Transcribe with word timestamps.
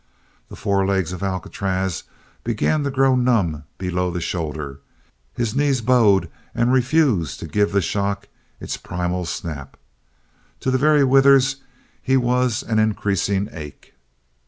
The 0.49 0.55
forelegs 0.55 1.11
of 1.13 1.21
Alcatraz 1.21 2.05
began 2.43 2.83
to 2.83 2.89
grow 2.89 3.15
numb 3.15 3.65
below 3.77 4.09
the 4.09 4.19
shoulder; 4.19 4.79
his 5.35 5.55
knees 5.55 5.79
bowed 5.81 6.27
and 6.55 6.73
refused 6.73 7.39
to 7.41 7.47
give 7.47 7.71
the 7.71 7.81
shock 7.83 8.27
its 8.59 8.77
primal 8.77 9.25
snap; 9.25 9.77
to 10.61 10.71
the 10.71 10.79
very 10.79 11.03
withers 11.03 11.57
he 12.01 12.17
was 12.17 12.63
an 12.63 12.79
increasing 12.79 13.47
ache. 13.51 13.93